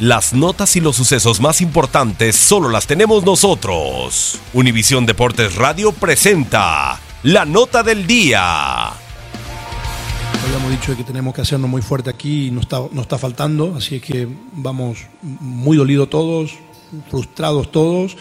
Las 0.00 0.34
notas 0.34 0.74
y 0.74 0.80
los 0.80 0.96
sucesos 0.96 1.40
más 1.40 1.60
importantes 1.60 2.34
solo 2.34 2.68
las 2.68 2.88
tenemos 2.88 3.24
nosotros. 3.24 4.40
Univisión 4.52 5.06
Deportes 5.06 5.54
Radio 5.54 5.92
presenta 5.92 6.98
la 7.22 7.44
nota 7.44 7.84
del 7.84 8.04
día. 8.04 8.88
Habíamos 8.88 10.70
dicho 10.72 10.96
que 10.96 11.04
tenemos 11.04 11.32
que 11.32 11.42
hacernos 11.42 11.70
muy 11.70 11.80
fuerte 11.80 12.10
aquí 12.10 12.48
y 12.48 12.50
nos 12.50 12.62
está, 12.62 12.80
nos 12.90 13.02
está 13.02 13.18
faltando, 13.18 13.76
así 13.76 13.94
es 13.96 14.02
que 14.02 14.26
vamos 14.54 14.98
muy 15.22 15.76
dolidos 15.76 16.10
todos, 16.10 16.54
frustrados 17.08 17.70
todos, 17.70 18.16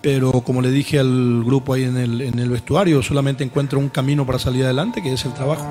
pero 0.00 0.32
como 0.40 0.62
le 0.62 0.72
dije 0.72 0.98
al 0.98 1.44
grupo 1.44 1.74
ahí 1.74 1.84
en 1.84 1.96
el, 1.96 2.20
en 2.22 2.40
el 2.40 2.50
vestuario, 2.50 3.04
solamente 3.04 3.44
encuentro 3.44 3.78
un 3.78 3.88
camino 3.88 4.26
para 4.26 4.40
salir 4.40 4.64
adelante, 4.64 5.00
que 5.00 5.12
es 5.12 5.24
el 5.24 5.32
trabajo. 5.32 5.64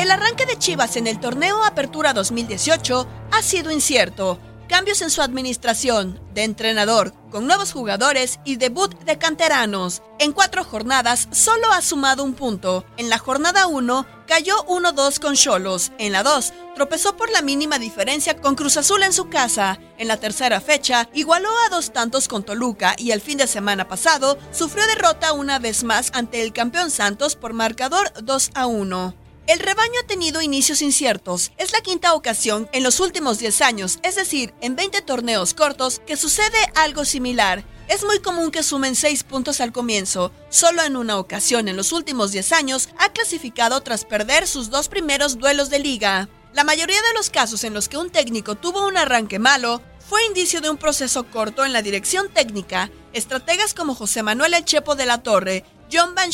El 0.00 0.10
arranque 0.10 0.46
de 0.46 0.56
Chivas 0.56 0.96
en 0.96 1.06
el 1.06 1.20
torneo 1.20 1.62
Apertura 1.62 2.14
2018 2.14 3.06
ha 3.40 3.42
sido 3.42 3.70
incierto. 3.70 4.38
Cambios 4.68 5.00
en 5.00 5.08
su 5.08 5.22
administración, 5.22 6.20
de 6.34 6.44
entrenador, 6.44 7.14
con 7.30 7.46
nuevos 7.46 7.72
jugadores 7.72 8.38
y 8.44 8.56
debut 8.56 8.94
de 9.04 9.16
canteranos. 9.16 10.02
En 10.18 10.32
cuatro 10.32 10.62
jornadas 10.62 11.26
solo 11.32 11.72
ha 11.72 11.80
sumado 11.80 12.22
un 12.22 12.34
punto. 12.34 12.84
En 12.98 13.08
la 13.08 13.16
jornada 13.16 13.66
1 13.66 14.06
cayó 14.28 14.62
1-2 14.66 15.20
con 15.20 15.36
Cholos. 15.36 15.90
En 15.96 16.12
la 16.12 16.22
2 16.22 16.52
tropezó 16.74 17.16
por 17.16 17.30
la 17.30 17.40
mínima 17.40 17.78
diferencia 17.78 18.36
con 18.36 18.56
Cruz 18.56 18.76
Azul 18.76 19.02
en 19.04 19.14
su 19.14 19.30
casa. 19.30 19.80
En 19.96 20.06
la 20.06 20.18
tercera 20.18 20.60
fecha 20.60 21.08
igualó 21.14 21.48
a 21.64 21.70
dos 21.70 21.94
tantos 21.94 22.28
con 22.28 22.42
Toluca 22.42 22.94
y 22.98 23.12
el 23.12 23.22
fin 23.22 23.38
de 23.38 23.46
semana 23.46 23.88
pasado 23.88 24.36
sufrió 24.52 24.86
derrota 24.86 25.32
una 25.32 25.58
vez 25.58 25.82
más 25.82 26.10
ante 26.12 26.42
el 26.42 26.52
campeón 26.52 26.90
Santos 26.90 27.36
por 27.36 27.54
marcador 27.54 28.12
2 28.22 28.50
a 28.54 28.66
1. 28.66 29.19
El 29.50 29.58
rebaño 29.58 29.94
ha 30.00 30.06
tenido 30.06 30.42
inicios 30.42 30.80
inciertos. 30.80 31.50
Es 31.58 31.72
la 31.72 31.80
quinta 31.80 32.14
ocasión 32.14 32.68
en 32.70 32.84
los 32.84 33.00
últimos 33.00 33.40
10 33.40 33.62
años, 33.62 33.98
es 34.04 34.14
decir, 34.14 34.54
en 34.60 34.76
20 34.76 35.02
torneos 35.02 35.54
cortos, 35.54 36.00
que 36.06 36.16
sucede 36.16 36.56
algo 36.76 37.04
similar. 37.04 37.64
Es 37.88 38.04
muy 38.04 38.20
común 38.20 38.52
que 38.52 38.62
sumen 38.62 38.94
6 38.94 39.24
puntos 39.24 39.60
al 39.60 39.72
comienzo. 39.72 40.30
Solo 40.50 40.84
en 40.84 40.96
una 40.96 41.18
ocasión 41.18 41.66
en 41.66 41.76
los 41.76 41.90
últimos 41.90 42.30
10 42.30 42.52
años 42.52 42.90
ha 42.96 43.12
clasificado 43.12 43.80
tras 43.80 44.04
perder 44.04 44.46
sus 44.46 44.70
dos 44.70 44.88
primeros 44.88 45.38
duelos 45.38 45.68
de 45.68 45.80
liga. 45.80 46.28
La 46.52 46.62
mayoría 46.62 47.02
de 47.02 47.14
los 47.16 47.28
casos 47.28 47.64
en 47.64 47.74
los 47.74 47.88
que 47.88 47.96
un 47.96 48.10
técnico 48.10 48.54
tuvo 48.54 48.86
un 48.86 48.96
arranque 48.96 49.40
malo 49.40 49.82
fue 49.98 50.24
indicio 50.26 50.60
de 50.60 50.70
un 50.70 50.76
proceso 50.76 51.24
corto 51.24 51.64
en 51.64 51.72
la 51.72 51.82
dirección 51.82 52.32
técnica. 52.32 52.88
Estrategas 53.12 53.74
como 53.74 53.96
José 53.96 54.22
Manuel 54.22 54.54
El 54.54 54.64
Chepo 54.64 54.94
de 54.94 55.06
la 55.06 55.24
Torre, 55.24 55.64
John 55.92 56.14
Van 56.14 56.30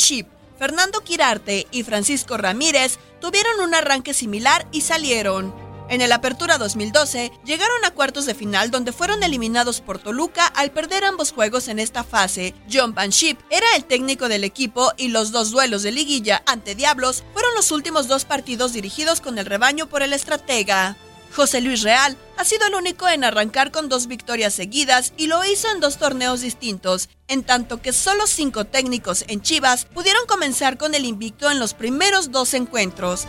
Fernando 0.58 1.02
Quirarte 1.02 1.66
y 1.70 1.82
Francisco 1.82 2.36
Ramírez 2.36 2.98
tuvieron 3.20 3.60
un 3.60 3.74
arranque 3.74 4.14
similar 4.14 4.66
y 4.72 4.82
salieron. 4.82 5.54
En 5.88 6.00
el 6.00 6.10
Apertura 6.10 6.58
2012 6.58 7.30
llegaron 7.44 7.84
a 7.84 7.92
cuartos 7.92 8.26
de 8.26 8.34
final 8.34 8.72
donde 8.72 8.92
fueron 8.92 9.22
eliminados 9.22 9.80
por 9.80 10.00
Toluca 10.00 10.46
al 10.46 10.72
perder 10.72 11.04
ambos 11.04 11.32
juegos 11.32 11.68
en 11.68 11.78
esta 11.78 12.02
fase. 12.02 12.54
John 12.70 12.92
Van 12.92 13.12
Schip 13.12 13.38
era 13.50 13.66
el 13.76 13.84
técnico 13.84 14.28
del 14.28 14.42
equipo 14.42 14.92
y 14.96 15.08
los 15.08 15.30
dos 15.30 15.52
duelos 15.52 15.84
de 15.84 15.92
liguilla 15.92 16.42
ante 16.46 16.74
Diablos 16.74 17.22
fueron 17.32 17.54
los 17.54 17.70
últimos 17.70 18.08
dos 18.08 18.24
partidos 18.24 18.72
dirigidos 18.72 19.20
con 19.20 19.38
el 19.38 19.46
rebaño 19.46 19.88
por 19.88 20.02
el 20.02 20.12
estratega. 20.12 20.96
José 21.36 21.60
Luis 21.60 21.82
Real 21.82 22.16
ha 22.36 22.44
sido 22.44 22.66
el 22.66 22.74
único 22.74 23.08
en 23.08 23.22
arrancar 23.22 23.70
con 23.70 23.88
dos 23.88 24.06
victorias 24.06 24.54
seguidas 24.54 25.12
y 25.16 25.26
lo 25.26 25.44
hizo 25.44 25.70
en 25.70 25.80
dos 25.80 25.98
torneos 25.98 26.40
distintos, 26.40 27.10
en 27.28 27.42
tanto 27.42 27.81
que 27.81 27.92
solo 27.92 28.26
cinco 28.26 28.64
técnicos 28.64 29.25
en 29.28 29.42
Chivas 29.42 29.84
pudieron 29.84 30.26
comenzar 30.26 30.78
con 30.78 30.94
el 30.94 31.04
invicto 31.04 31.50
en 31.50 31.59
los 31.59 31.75
primeros 31.75 32.31
dos 32.31 32.54
encuentros. 32.54 33.26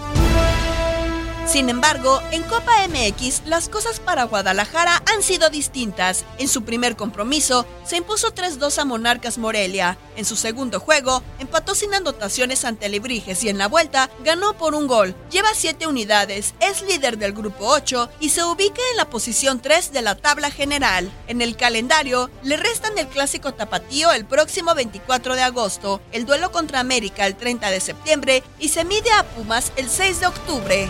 Sin 1.48 1.70
embargo, 1.70 2.22
en 2.32 2.44
Copa 2.44 2.74
MX 2.90 3.44
las 3.46 3.70
cosas 3.70 4.02
para 4.02 4.26
Guadalajara 4.26 5.02
han 5.06 5.24
sido 5.24 5.50
distintas. 5.50 6.26
En 6.40 6.50
su 6.50 6.64
primer 6.64 6.98
compromiso 6.98 7.66
se 7.86 7.96
impuso 7.96 8.36
3-2 8.36 8.78
a 8.80 8.86
Monarcas 8.86 9.38
Morelia. 9.38 9.98
En 10.18 10.26
su 10.26 10.36
segundo 10.36 10.82
juego 10.82 11.24
empató 11.40 11.74
sin 11.74 11.94
anotaciones 11.94 12.66
ante 12.66 12.90
Lebrijes 12.90 13.46
y 13.46 13.50
en 13.50 13.58
la 13.58 13.70
vuelta 13.70 14.10
ganó 14.26 14.58
por 14.58 14.76
un 14.76 14.88
gol. 14.88 15.16
Lleva 15.32 15.48
7 15.54 15.88
unidades, 15.88 16.54
es 16.60 16.82
líder 16.82 17.18
del 17.18 17.32
grupo 17.32 17.66
8 17.68 18.10
y 18.20 18.30
se 18.30 18.44
ubica 18.44 18.82
en 18.92 18.98
la 18.98 19.10
posición 19.10 19.62
3 19.62 19.94
de 19.94 20.02
la 20.02 20.16
tabla 20.16 20.52
general. 20.52 21.10
En 21.28 21.42
el 21.42 21.56
calendario 21.56 22.30
le 22.44 22.58
restan 22.58 22.98
el 22.98 23.08
clásico 23.08 23.54
tapatío 23.54 24.12
el 24.12 24.26
próximo 24.26 24.76
24 24.76 25.36
de 25.36 25.44
agosto, 25.44 26.02
el 26.12 26.26
duelo 26.26 26.52
contra 26.52 26.82
América 26.82 27.26
el 27.26 27.38
30 27.38 27.72
de 27.72 27.80
septiembre 27.80 28.44
y 28.60 28.68
se 28.68 28.84
mide 28.84 29.12
a 29.14 29.24
Pumas 29.24 29.72
el 29.78 29.90
6 29.90 30.20
de 30.20 30.28
octubre. 30.28 30.90